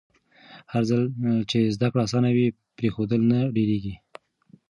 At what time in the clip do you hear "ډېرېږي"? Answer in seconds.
3.55-3.95